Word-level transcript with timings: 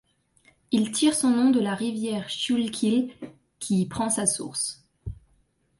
Il 0.71 0.91
tire 0.93 1.13
son 1.13 1.29
nom 1.29 1.51
de 1.51 1.59
la 1.59 1.75
rivière 1.75 2.27
Schuylkill, 2.27 3.13
qui 3.59 3.81
y 3.81 3.85
prend 3.85 4.09
sa 4.09 4.25
source. 4.25 4.83